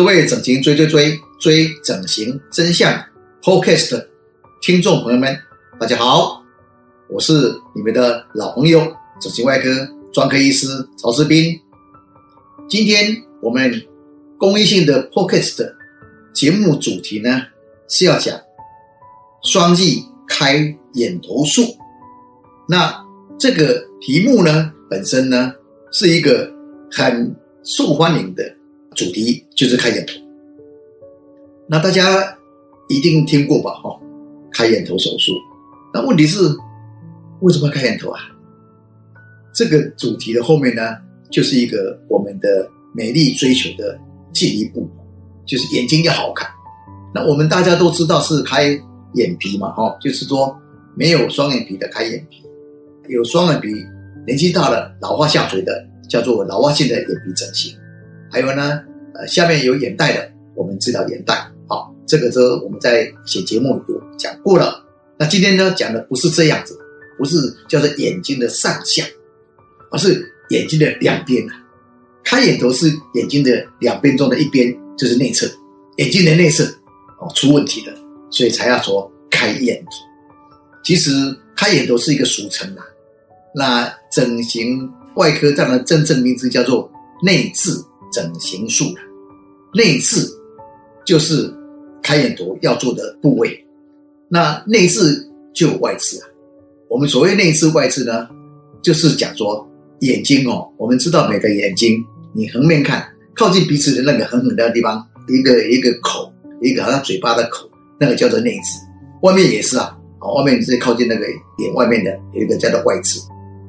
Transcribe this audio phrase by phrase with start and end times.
[0.00, 2.90] 各位整形追追追追整形真相
[3.42, 4.02] Podcast
[4.62, 5.38] 听众朋友们，
[5.78, 6.42] 大家好，
[7.06, 8.80] 我是你们的老朋友
[9.20, 9.68] 整形外科
[10.10, 11.54] 专科医师曹志斌。
[12.66, 13.70] 今天我们
[14.38, 15.70] 公益性的 Podcast
[16.32, 17.42] 节目主题呢
[17.86, 18.40] 是要讲
[19.42, 21.76] 双翼开眼头术。
[22.66, 23.04] 那
[23.38, 25.52] 这个题目呢本身呢
[25.92, 26.50] 是一个
[26.90, 28.42] 很受欢迎的。
[29.02, 30.12] 主题就是开眼头，
[31.66, 32.36] 那大家
[32.90, 33.70] 一定听过吧？
[33.82, 33.98] 哈，
[34.52, 35.32] 开眼头手术。
[35.94, 36.38] 那问题是
[37.40, 38.20] 为什么开眼头啊？
[39.54, 40.82] 这个主题的后面呢，
[41.30, 43.98] 就是一个我们的美丽追求的
[44.34, 44.86] 进一步，
[45.46, 46.46] 就是眼睛要好看。
[47.14, 48.78] 那我们大家都知道是开
[49.14, 50.54] 眼皮嘛，哈，就是说
[50.94, 52.42] 没有双眼皮的开眼皮，
[53.08, 53.68] 有双眼皮
[54.26, 55.72] 年纪大了老化下垂的
[56.06, 57.74] 叫做老化性的眼皮整形。
[58.30, 58.80] 还有呢，
[59.14, 61.50] 呃，下面有眼袋的，我们治疗眼袋。
[61.68, 64.84] 好，这个都我们在写节目有讲过了。
[65.18, 66.78] 那今天呢，讲的不是这样子，
[67.18, 67.36] 不是
[67.68, 69.04] 叫做眼睛的上下，
[69.90, 71.54] 而是眼睛的两边啊。
[72.24, 75.46] 开眼头是眼睛的两边中的一边，就是内侧，
[75.96, 76.64] 眼睛的内侧
[77.18, 77.94] 哦出问题了，
[78.30, 79.90] 所以才要说开眼头。
[80.82, 81.10] 其实
[81.56, 82.84] 开眼头是一个俗称啊，
[83.54, 86.90] 那整形外科这样的真正名字叫做
[87.22, 87.84] 内眦。
[88.12, 89.00] 整形术了，
[89.74, 90.28] 内眦
[91.04, 91.52] 就是
[92.02, 93.64] 开眼头要做的部位。
[94.28, 96.26] 那内眦就外眦啊。
[96.88, 98.28] 我们所谓内眦外眦呢，
[98.82, 99.68] 就是讲说
[100.00, 100.68] 眼睛哦。
[100.76, 108.80] 我们知道每个眼睛，你横面看，靠近鼻子的那个横横的地方，一个一个口，一个好像嘴巴的口，那个叫做内眦。
[109.22, 109.96] 外面也是啊，
[110.36, 111.26] 外面是靠近那个
[111.58, 113.22] 眼外面的有一个叫做外眦。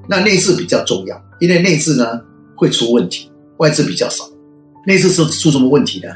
[0.10, 2.20] 那内眦比较重要，因为内眦呢
[2.56, 4.28] 会出问题，外眦比较少。
[4.86, 6.10] 内眦是出什么问题呢？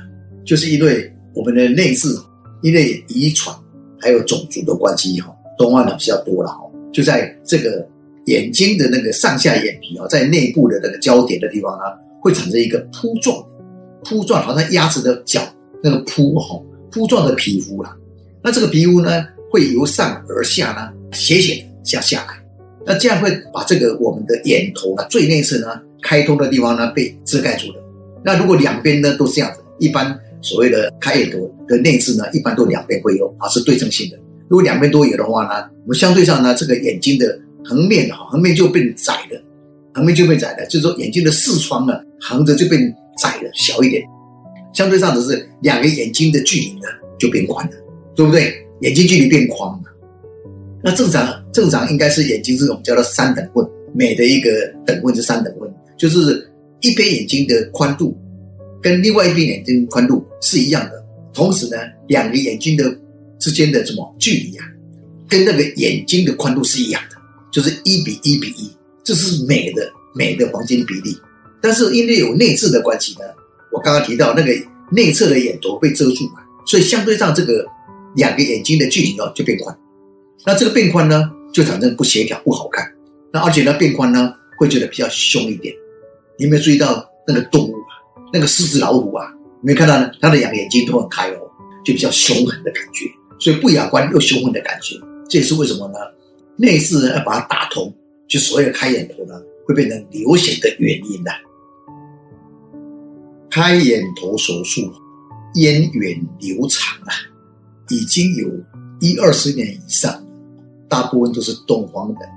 [0.44, 2.20] 就是因为我们的内眦，
[2.62, 3.56] 因为遗传
[4.00, 6.60] 还有种族的关系哈，东方人比较多了哈，
[6.92, 7.88] 就在这个
[8.26, 11.84] 眼睛的那个上下眼皮啊，在内部的那个焦点的地方呢，
[12.22, 13.44] 会产生一个铺状，
[14.04, 15.42] 铺状好像鸭子的脚
[15.84, 16.60] 那个铺哈，
[16.92, 17.96] 铺状的皮肤啦。
[18.44, 22.44] 那这个皮肤呢，会由上而下呢，斜斜的向下来，
[22.86, 27.85] 那这样会把这个我们的眼头呢最内侧呢开通的地方呢被遮盖住了。
[28.26, 34.18] 那如果两边呢都是这样子，一般所谓的开眼头的内眦呢，一般都两边会有，啊是对称性的。
[34.50, 39.40] 如果两边都有的话呢，我们相对上呢，这个眼睛的横面哈，横面就变窄了，
[39.94, 42.82] 横面就变窄了，就是说眼睛的视窗呢，横着就变
[43.22, 44.04] 窄了，小一点。
[44.74, 46.88] 相对上的是两个眼睛的距离呢
[47.20, 47.74] 就变宽了，
[48.16, 48.54] 对不对？
[48.82, 49.84] 眼睛距离变宽了。
[50.84, 54.50] 那正常正常应该是眼睛这种叫做三等问，美的一个
[54.84, 56.50] 等问是三等问，就是。
[56.82, 58.18] 一边眼睛的宽度
[58.82, 61.04] 跟另外一边眼睛宽度是一样的，
[61.34, 61.78] 同时呢，
[62.08, 62.96] 两个眼睛的
[63.40, 64.66] 之间的什么距离啊，
[65.28, 67.16] 跟那个眼睛的宽度是一样的，
[67.52, 68.72] 就是一比一比一，
[69.04, 71.18] 这是美的美的黄金比例。
[71.62, 73.26] 但是因为有内眦的关系呢，
[73.72, 74.52] 我刚刚提到那个
[74.92, 77.66] 内侧的眼头被遮住嘛，所以相对上这个
[78.16, 79.76] 两个眼睛的距离哦就变宽。
[80.46, 82.88] 那这个变宽呢，就产生不协调不好看。
[83.34, 85.74] 那而且呢，变宽呢会觉得比较凶一点。
[86.38, 87.96] 你有没有注意到那个动物啊？
[88.34, 89.32] 那个狮子、老虎啊，
[89.62, 90.12] 没有看到呢？
[90.20, 91.40] 它的两个眼睛都很开哦，
[91.86, 93.06] 就比较凶狠的感觉，
[93.40, 94.96] 所以不雅观又凶狠的感觉。
[95.30, 96.00] 这也是为什么呢？
[96.58, 97.94] 内眦要把它打通，
[98.28, 99.34] 就所谓的开眼头呢，
[99.66, 101.32] 会变成流血的原因的。
[103.50, 104.82] 开眼头手术
[105.54, 107.14] 源远流长啊，
[107.90, 108.50] 已经有
[109.00, 110.22] 一二十年以上，
[110.90, 112.30] 大部分都是东方人，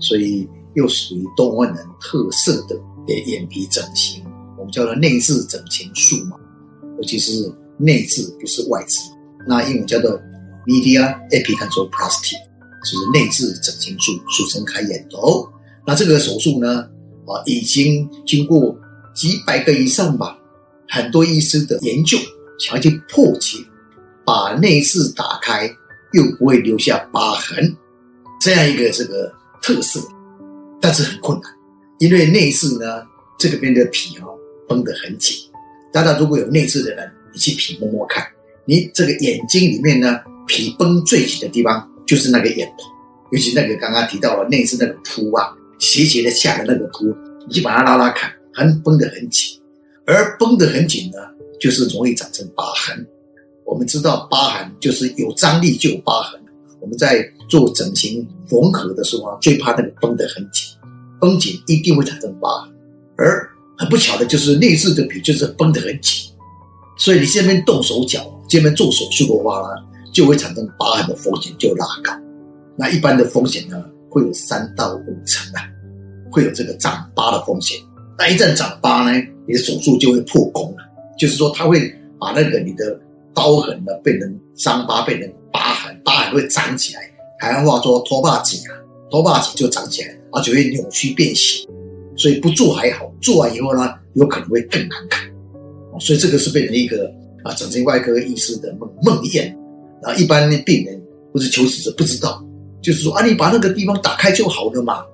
[0.00, 2.76] 所以又属于东方人特色的。
[3.06, 4.24] 眼皮整形，
[4.58, 6.36] 我们叫做内眦整形术嘛，
[6.98, 9.10] 尤其是内眦不是外眦，
[9.46, 10.20] 那英文叫做
[10.66, 12.34] media epicantroplasty，
[12.84, 15.48] 就是内眦整形术，俗称开眼头。
[15.86, 16.82] 那这个手术呢，
[17.26, 18.76] 啊，已经经过
[19.14, 20.38] 几百个以上吧，
[20.88, 22.18] 很多医师的研究，
[22.58, 23.58] 想要去破解，
[24.24, 25.66] 把内眦打开
[26.12, 27.76] 又不会留下疤痕，
[28.40, 29.32] 这样一个这个
[29.62, 30.00] 特色，
[30.80, 31.52] 但是很困难。
[32.00, 33.02] 因为内痔呢，
[33.38, 34.26] 这个边的皮哈
[34.66, 35.36] 绷得很紧。
[35.92, 38.26] 大家如果有内痔的人，你去皮摸摸看，
[38.64, 42.84] 你这个眼睛里面呢，皮绷最紧的地方就是那个眼头，
[43.32, 47.14] 尤其那个刚刚提到了内痔那个凸啊，斜斜的下的那个凸，
[47.46, 49.60] 你去把它拉拉看，很绷得很紧。
[50.06, 51.18] 而绷得很紧呢，
[51.60, 53.06] 就是容易长成疤痕。
[53.66, 56.40] 我们知道疤痕就是有张力就有疤痕。
[56.80, 60.74] 我们在做整形缝合的时候啊，最怕那个绷得很紧。
[61.20, 62.48] 绷紧一定会产生疤，
[63.16, 66.30] 而很不巧的就是内眦的皮就是绷得很紧，
[66.96, 69.68] 所以你这边动手脚，这边做手术的话呢，
[70.12, 72.12] 就会产生疤痕的风险就拉高。
[72.76, 75.60] 那一般的风险呢，会有三到五成啊，
[76.30, 77.78] 会有这个长疤的风险。
[78.18, 79.12] 那一旦长疤呢，
[79.46, 80.84] 你的手术就会破功了，
[81.18, 82.98] 就是说它会把那个你的
[83.34, 87.02] 刀痕呢变成伤疤，变成疤痕，疤痕会长起来。
[87.38, 88.76] 台湾话说脱发紧啊，
[89.10, 91.68] 拖把肌就长起来，而且会扭曲变形。
[92.16, 95.28] 所以不做还好，做完以后呢，有可能会更难看。
[95.98, 97.10] 所以这个是变成一个
[97.42, 99.52] 啊，整形外科医师的梦梦魇。
[100.02, 101.00] 然后一般的病人
[101.32, 102.44] 或者求死者不知道，
[102.82, 105.04] 就是说啊，你把那个地方打开就好了嘛。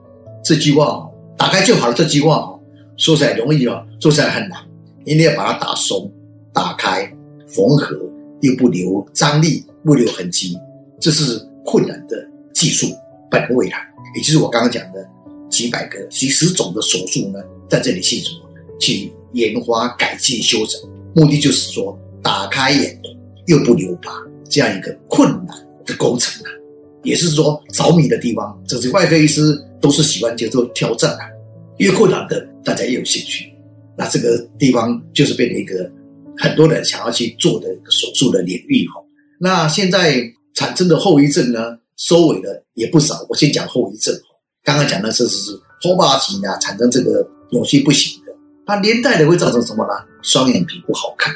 [0.45, 2.53] 这句话打开就好了，这句话
[2.97, 4.59] 说起来容易哦，做起来很难。
[5.05, 6.13] 一定要把它打松、
[6.53, 7.09] 打开、
[7.47, 7.97] 缝合，
[8.41, 10.57] 又不留张力、不留痕迹，
[11.01, 12.17] 这是困难的
[12.53, 12.89] 技术
[13.31, 13.79] 本位啦。
[14.15, 15.07] 也就是我刚刚讲的。
[15.49, 17.39] 几百个、几十种的手术呢，
[17.71, 18.35] 在这里去做，
[18.81, 20.79] 去研发、改进、修整，
[21.15, 23.01] 目的就是说，打开眼
[23.47, 24.11] 又不留疤
[24.51, 25.57] 这样一个困难
[25.87, 26.51] 的工程啊，
[27.05, 28.61] 也是说着迷的地方。
[28.67, 31.25] 这是外科医师都是喜欢接受挑战啊，
[31.79, 33.49] 越困难的大家越有兴趣。
[33.97, 35.89] 那这个地方就是变成一个
[36.37, 39.01] 很多人想要去做的一个手术的领域哈。
[39.39, 40.21] 那现在
[40.55, 43.27] 产生的后遗症呢，收尾的也不少。
[43.29, 44.15] 我先讲后遗症。
[44.63, 48.33] 刚刚讲的是是脱疤型啊，产生这个扭曲不行的，
[48.67, 49.93] 它连带的会造成什么呢？
[50.23, 51.33] 双眼皮不好看，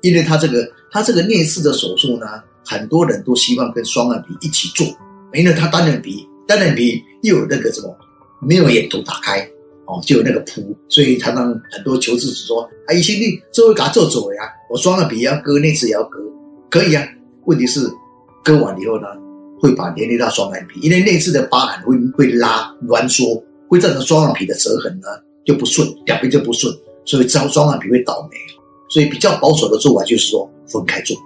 [0.00, 2.26] 因为它这个它这个内视的手术呢，
[2.64, 4.84] 很多人都希望跟双眼皮一起做，
[5.32, 7.96] 因为它单眼皮单眼皮又有那个什么
[8.40, 9.48] 没有眼头打开
[9.86, 16.18] 哦，就有那个铺，所以常常很多求治者说：“啊，医生你这会给他做做呀，我双眼皮要割，内视也要割，
[16.68, 17.06] 可以啊。
[17.44, 17.80] 问题是
[18.42, 19.06] 割完以后呢？”
[19.62, 25.06] 会把连累到双眼皮，因为内眦的疤痕会会拉挛缩，会造成双眼皮的折痕呢
[25.44, 26.74] 就不顺，两边就不顺，
[27.04, 28.36] 所以双双眼皮会倒霉。
[28.90, 31.16] 所以比较保守的做法就是说分开做，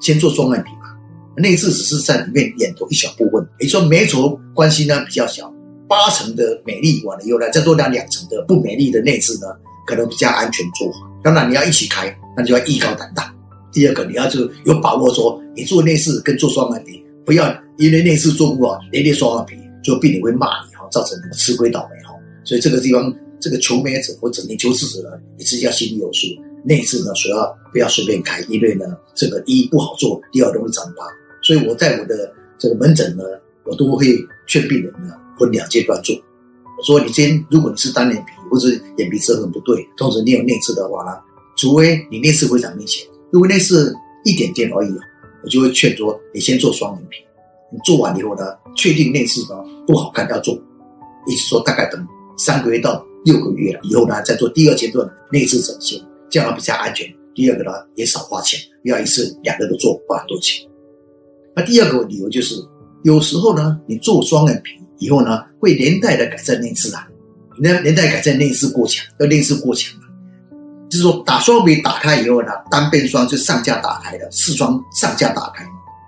[0.00, 0.96] 先做双眼皮嘛。
[1.36, 5.52] 内眦只是在里面眼头一小部分，也说眉头关系呢比较小，
[5.86, 9.46] 八成的美丽完了以后呢，再做两两成的不美丽的内眦呢，
[9.86, 10.98] 可能比较安全做法。
[11.22, 13.30] 当然你要一起开，那就要艺高胆大。
[13.70, 17.54] 第二个你要就有把握说，你做内眦跟做双眼皮不要。
[17.78, 22.14] 因为内视做不好，连连双眼皮，就病人会骂你哈，造成吃亏倒霉哈。
[22.44, 26.26] 所以这个地方，这个求美者或整形求治者呢，你自己要心里有数。
[26.66, 31.04] 内视呢，所要不要随便开，因为呢，这个一不好做，第二容易长疤。
[31.42, 33.22] 所以我在我的这个门诊呢，
[33.66, 34.06] 我都会
[34.46, 36.16] 劝病人呢分两阶段做。
[36.78, 41.18] 我说你先，如果你是单眼皮或者眼皮折痕不对，同时你有内眦的话呢，
[41.56, 43.92] 除非你内眦非常明显，如果内眦
[44.24, 44.92] 一点点而已，
[45.42, 47.18] 我就会劝说你先做双眼皮。
[47.82, 48.44] 做完以后呢，
[48.76, 49.56] 确定内视呢
[49.86, 50.54] 不好看要做，
[51.26, 52.06] 意思说大概等
[52.36, 57.06] 三个月到六个月了以后呢，再做第二阶段内视整形，这样比较安全。
[57.34, 60.64] 第二个呢也少花钱，不要一次两个都做花很多钱。
[61.56, 62.54] 那第二个理由就是，
[63.02, 67.08] 有时候呢你做双眼皮以后呢，会连带的改善内视啊，
[67.58, 69.92] 连连带改善内视过强，要内视过强
[70.88, 75.64] 就是说打双眼皮打开以后呢，单边双就上下打开的，四双上下打开。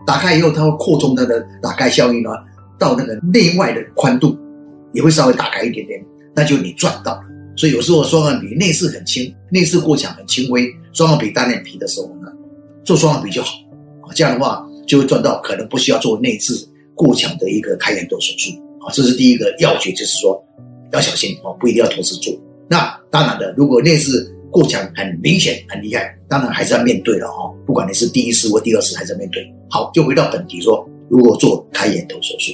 [0.07, 2.31] 打开以后，它会扩充它的打开效应呢，
[2.79, 4.39] 到那个内外的宽度
[4.93, 6.01] 也会稍微打开一点点，
[6.35, 7.23] 那就你赚到了。
[7.57, 12.29] 所以有时候双眼皮内视很轻，内视过强很轻微，双眼皮单眼皮的时候呢，
[12.85, 13.57] 做双眼皮就好
[14.03, 14.15] 啊。
[14.15, 18.93] 这样的话就会赚到，可能不需要做内眦过强的一个开眼窦手术啊。
[18.93, 20.41] 这是第一个要诀，就是说
[20.93, 22.33] 要小心哦，不一定要同时做。
[22.69, 24.25] 那当然的，如果内眦
[24.57, 27.53] 过强很明显很厉害，当然还是要面对了哈。
[27.67, 29.53] 不管你是第一次或第二次，还是要面对。
[29.69, 32.53] 好，就回到本题说，如果做开眼头手术，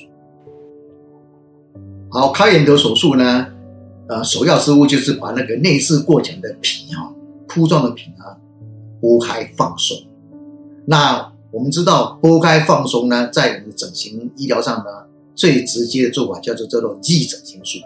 [2.11, 3.47] 好，开眼头手术呢，
[4.09, 7.15] 呃，首要之务就是把那个内视过强的皮哈，
[7.47, 8.35] 铺状的皮啊，
[9.01, 9.97] 剥开放松。
[10.85, 14.87] 那我们知道剥开放松呢，在我们整形医疗上呢，
[15.37, 17.79] 最直接的做法叫做叫做 G 整形术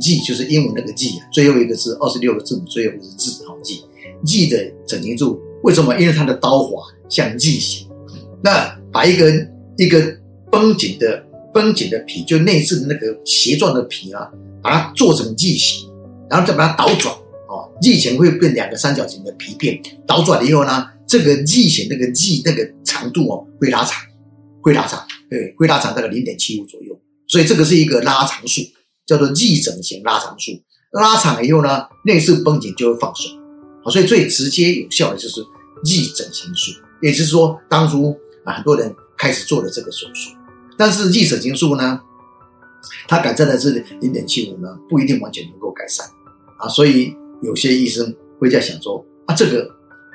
[0.00, 5.98] ，G 就是英文那个 G 啊，最后一个是二十六个字母，最后一个是字，好 G，G 的整形术为什么？
[5.98, 6.70] 因为它的刀法
[7.08, 7.88] 像 G 型。
[8.42, 9.32] 那把一个
[9.78, 10.16] 一个
[10.52, 14.30] 绷紧的绷紧的皮，就内置的那个斜状的皮啊，
[14.62, 15.88] 把它做成畸形，
[16.28, 17.14] 然后再把它倒转
[17.48, 23.98] 哦，畸形会变两个三角形的皮片，倒转了以后呢，这个畸形那个 G 那个长度哦会拉长，
[24.60, 28.60] 会拉长，对，会拉长大概零点七五左右，所以这个是一个拉长术，
[29.06, 30.52] 叫做畸整形拉长术。
[30.92, 33.30] 拉长了以后呢，内置绷紧就会放松，
[33.82, 35.44] 好，所以最直接有效的就是
[35.82, 38.16] 畸整形术，也就是说当初。
[38.44, 40.36] 啊，很多人开始做了这个手术，
[40.76, 41.98] 但是逆整形术呢，
[43.08, 46.06] 它改善的是零点七五呢，不一定完全能够改善
[46.58, 49.66] 啊，所以有些医生会在想说啊，这个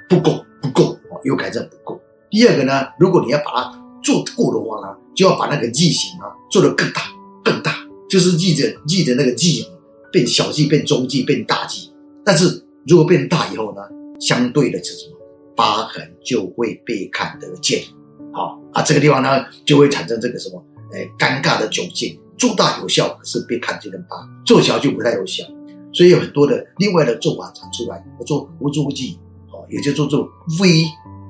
[0.08, 2.00] 不够不够有改正不够。
[2.30, 7.02] 第二个呢，如果你要把它做过的话呢，就要把那个剂型啊做得更大
[7.44, 7.74] 更大，
[8.10, 9.66] 就是记的记的那个记
[10.12, 11.92] 变小记变中记变大记。
[12.26, 13.82] 但是如果变大以后呢，
[14.20, 15.16] 相对的是什么？
[15.56, 17.84] 疤痕就会被看得见。
[18.32, 20.64] 好啊，这个地方呢就会产生这个什么？
[20.94, 22.20] 哎，尴尬的窘境。
[22.38, 25.44] 做大有效，可是被看见的疤；做小就不太有效。
[25.92, 28.02] 所以有很多的另外的做法产出来。
[28.18, 29.20] 我做无助剂，
[29.52, 30.22] 哦，也就做做
[30.62, 30.86] V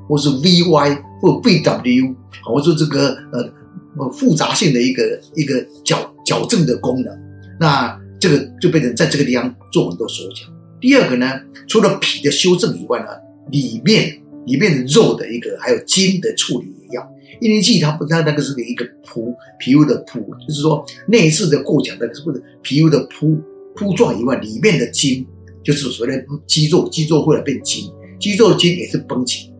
[0.07, 7.11] 或是 VY 或 VW，好，我做这个呃复杂性的一个一个角矫正的功能。
[7.59, 10.45] 那这个就变成在这个地方做很多手脚。
[10.79, 11.25] 第二个呢，
[11.67, 13.07] 除了皮的修正以外呢，
[13.49, 17.09] 里面里面的肉的一个还有筋的处理也要。
[17.41, 23.37] 一年季它不它那个是一个铺皮肤的铺，就是说内饰的过强的或者皮肤的铺
[23.75, 25.25] 铺状以外，里面的筋
[25.63, 29.51] 就是所谓的肌肉，肌肉会来变筋，肌肉筋也是绷紧。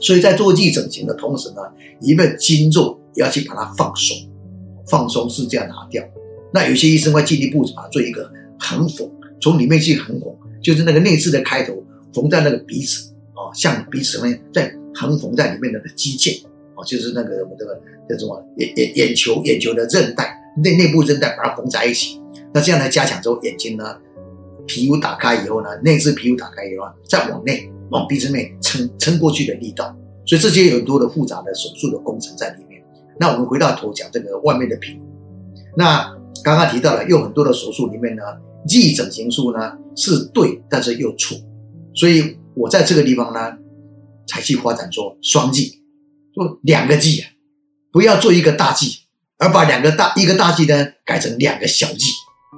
[0.00, 1.62] 所以在做季整形的同时呢，
[2.00, 4.16] 里面筋肉也要去把它放松，
[4.88, 6.02] 放松是这样拿掉。
[6.52, 9.10] 那有些医生会进一步把它做一个横缝，
[9.40, 16.42] 从里面去横缝，就是那个内眦的开头缝在那个鼻子啊，像鼻子面再横缝在里面那个肌腱。
[16.76, 22.20] 哦，就是那个我们这个叫什么眼眼眼球眼球的韧带内内部韧带把它缝在一起，
[22.52, 23.96] 那这样来加强之后，眼睛呢
[24.66, 32.73] 皮肤打开以后呢，内眦皮肤打开以后，再往内往鼻子内撑撑过去的力道，所以这些有很多的复杂的手术的工程在里面。
[33.18, 35.00] 那我们回到头讲这个外面的皮，
[35.76, 38.22] 那刚刚提到了有很多的手术里面呢，
[38.68, 41.38] 逆整形术呢是对，但是又错，
[41.94, 43.56] 所以我在这个地方呢
[44.26, 45.78] 才去发展做双髻。
[46.34, 47.30] 做两个剂啊，
[47.92, 49.02] 不要做一个大剂，
[49.38, 52.10] 而把两个大一个大剂呢改成两个小剂，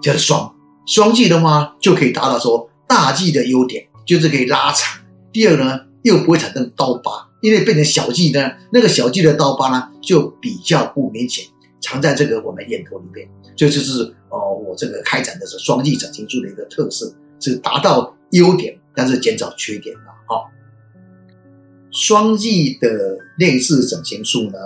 [0.03, 0.51] 就是双
[0.87, 4.99] 双剂的话，就可以达到说大剂的优点就是可以拉长。
[5.31, 11.45] 第二呢，又不会产生刀疤，因为变成小剂呢，那个小剂的刀疤呢就比较不明显，
[11.81, 13.28] 藏在这个我们眼头里面。
[13.57, 13.81] 这是
[14.28, 20.02] 哦，我这个开展的是双剂整形术的一个特色，是达到优点，但是减少缺点的。
[20.26, 20.50] 好。
[21.93, 24.59] 双髻的内视整形术呢？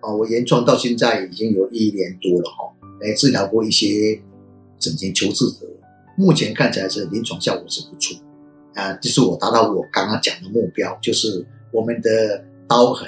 [0.00, 4.20] 啊，我原创到现在已经有一年多了哈，来治疗过一些
[4.78, 5.66] 整形求治者，
[6.18, 8.14] 目前看起来是临床效果是不错
[8.74, 13.06] 啊，这是我达到我刚刚讲的目标，就是我们的刀痕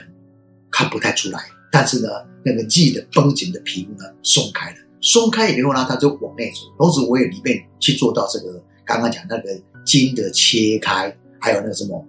[0.70, 1.38] 看不太出来，
[1.70, 2.08] 但是呢，
[2.44, 9.48] 那个髻的绷紧的皮肤呢松开了，松开以后呢，它就往内走，同时我也里面去做到这个刚刚讲那个
[9.84, 12.04] 筋的切开，还有那个什么。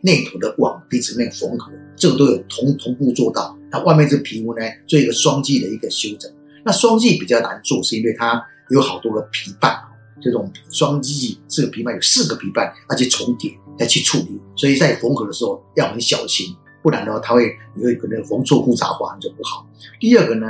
[0.00, 3.58] 内头的往鼻子面缝合，这个都有同同步做到。
[3.68, 6.32] 那外面这皮肤呢，做一个双髻的一个修整。
[6.64, 9.76] 那双髻比较难做，是因为它有好多个皮瓣，
[10.20, 19.66] 这种双髻这个皮瓣有四个皮瓣，而且重叠要去处理，所以在缝合的时候要很小心，不然的话它会有可能缝错复杂化就不好。
[20.00, 20.46] 第二个呢，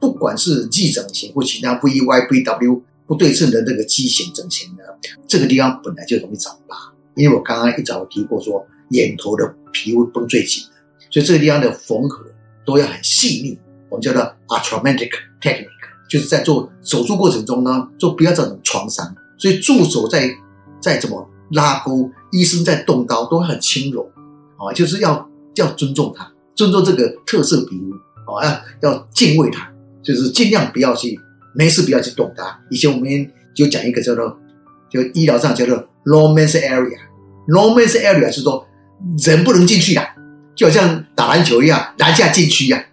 [0.00, 4.82] 不管是髻整形或其他 V Y V W 不对称的那个畸形整形呢，
[5.26, 6.76] 这个地方本来就容易长疤，
[7.16, 8.66] 因为我刚刚一早提过说。
[8.92, 12.24] 眼头的皮肤绷最紧的，所以这个地方的缝合
[12.64, 13.58] 都要很细腻。
[13.90, 15.10] 我们叫做 arthromantic
[15.42, 15.68] technique，
[16.08, 19.14] 就是在做手术过程中呢，就不要造成创伤。
[19.36, 20.30] 所以助手在
[20.80, 24.10] 在怎么拉钩，医生在动刀都很轻柔
[24.56, 29.70] 啊，就是要要尊重他，尊重这个特色皮肤啊，要要敬畏他，
[30.02, 31.18] 就是尽量不要去
[31.54, 32.58] 没事不要去动它。
[32.70, 34.36] 以前我们就讲一个叫做
[34.90, 38.64] 就医疗上叫做 romance area，romance area 是说。
[39.24, 40.04] 人不能进去呀，
[40.56, 42.84] 就好像打篮球一样，篮下禁区呀，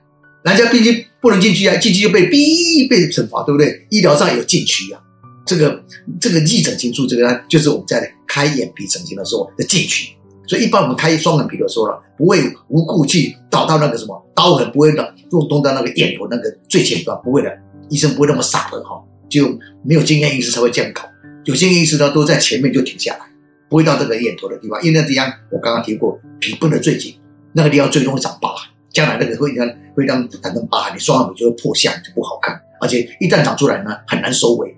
[0.43, 3.83] 篮下必须不能进去啊，进去就被逼被惩罚，对不对？
[3.89, 5.01] 医疗上有禁区啊，
[5.43, 5.83] 这个
[6.21, 10.15] 这个逆整形术，这个就是我们在开眼皮整形的时候的禁区。
[10.45, 17.51] 所以一般我们开双眼皮的时候呢，不会无故去导到那个什么刀痕，不会的用动到那个眼头那个最前端，不会的，
[17.89, 19.47] 医生不会那么傻的哈，就
[19.83, 21.01] 没有经验医师才会这样搞，
[21.45, 23.25] 有经验医师呢都在前面就停下来。
[23.67, 27.15] 不会到这个眼头的地方，因为那地方我刚刚提过，皮绷得最紧，
[27.51, 28.53] 那个地方最容易长疤，
[28.95, 34.75] 将来那个会让会让产生疤，你双眼皮就会破相，就不好看，而且一旦长出来呢，很难收尾。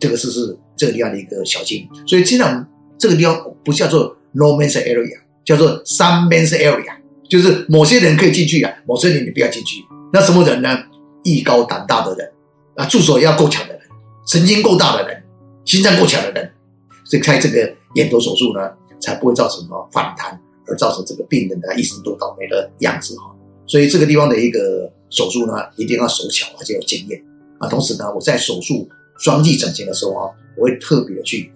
[0.00, 6.92] 这个是是这个地方的一个小心，所以这样这个地方不叫做 no man's area，叫做 some man's area，
[7.30, 9.82] 就是某些人可以进去啊，某些人你不要进去。
[10.12, 10.76] 那什么人呢？
[11.22, 12.30] 艺高胆大的人
[12.74, 13.82] 啊，助手要够强的人，
[14.26, 15.22] 神经够大的人，
[15.64, 16.50] 心脏够强的人，
[17.04, 17.72] 所以开这个。
[17.94, 18.70] 眼头手术呢，
[19.02, 23.30] 才不会造成什么反弹，而造成这个病人的一生都倒霉的样子哈。
[23.72, 27.18] 所以这个地方的一个手术呢，一定要手巧而且有经验
[27.58, 27.66] 啊。
[27.70, 28.86] 同时呢，我在手术
[29.16, 31.50] 双髻整形的时候啊，我会特别的去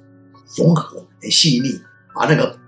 [0.56, 1.78] 缝合很细腻，
[2.14, 2.58] 把那个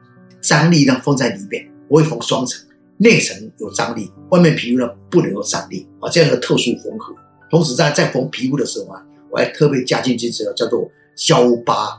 [0.43, 2.63] 张力呢放在里面，我会缝双层，
[2.99, 7.15] 内层有张力，外面皮肤呢不能有张力啊，这样的特殊缝合。
[7.51, 10.87] 同时在在缝皮肤的时候啊，我还特别加进去这个叫做
[11.17, 11.99] 消疤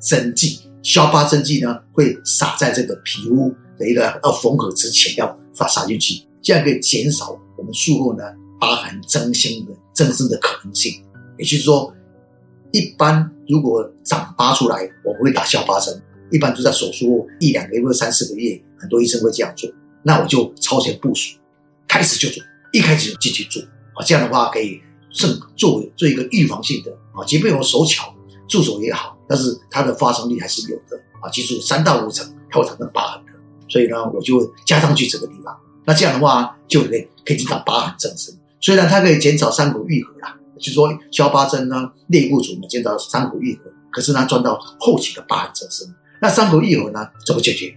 [0.00, 0.60] 针剂。
[0.82, 8.22] 消疤针剂呢会撒在这个皮肤的一个要缝合之前要撒撒进去，这样可以减少我们术后呢
[8.60, 10.92] 疤痕增生的增生的可能性。
[11.36, 11.92] 也就是说，
[12.70, 16.00] 一般如果长疤出来，我们会打消疤针。
[16.30, 19.68] 一般都在手术后一两个月或三四个月，很多医生会这样做。
[20.04, 21.36] 那我就超前部署，
[21.88, 22.40] 开始就做，
[22.72, 23.60] 一开始就进去做
[23.96, 24.04] 啊。
[24.06, 28.14] 这样的话可以正作为做一个预防性的啊，即便我手巧
[28.48, 31.28] 助手也好，但是它的发生率还是有的啊。
[31.28, 33.32] 记住，三到五成它会产生疤痕的，
[33.68, 35.56] 所以呢，我就加上去这个地方。
[35.86, 38.34] 那这样的话就可以可以减少疤痕增生。
[38.60, 45.86] 虽然它可以减少伤口愈合啦，就是说消疤针呢、内固醇呢减少伤口愈合，可是呢赚到后期的疤痕增生。
[46.20, 47.08] 那伤口愈合呢？
[47.24, 47.74] 怎么解决？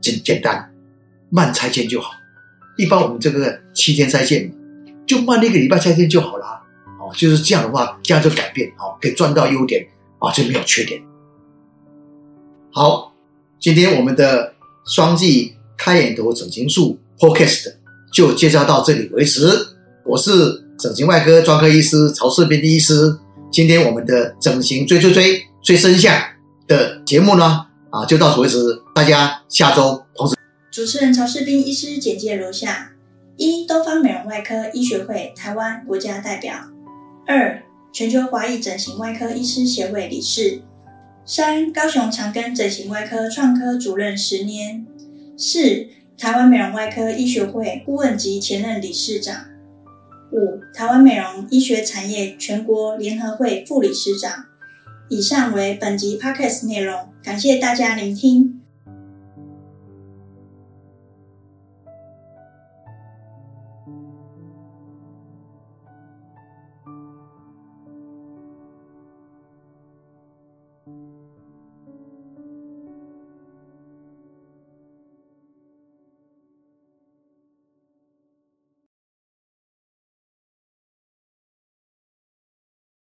[0.00, 0.70] 简简单，
[1.30, 2.12] 慢拆线就好。
[2.76, 4.52] 一般我们这个七天拆线，
[5.06, 6.46] 就慢一个礼拜拆线就好了。
[7.00, 9.84] 哦，就是这样的话，这样就改变，哦，可以赚到优点，
[10.18, 11.02] 啊，就没有缺点。
[12.70, 13.12] 好，
[13.58, 17.74] 今天我们的双季开眼头整形术 Podcast
[18.12, 19.48] 就介绍到这里为止。
[20.04, 20.30] 我是
[20.78, 23.18] 整形外科专科医师曹世斌医师。
[23.50, 26.16] 今天我们的整形追追追追生相
[26.68, 27.66] 的节目呢？
[27.90, 28.56] 啊，就到此为止。
[28.94, 30.36] 大家下周同时。
[30.70, 32.92] 主持人曹世斌医师简介如下：
[33.36, 36.54] 一、东方美容外科医学会台湾国家代表；
[37.26, 37.60] 二、
[37.92, 40.62] 全球华裔整形外科医师协会理事；
[41.26, 44.84] 三、高雄长庚整形外科创科主任十年；
[45.36, 49.36] 四、台湾美容外科医学会顾问及前任理事长；
[50.32, 54.46] 五、台湾美容医学产业全国联合会副理事长。
[55.08, 58.57] 以上为本集 podcast 内容，感谢大家聆听。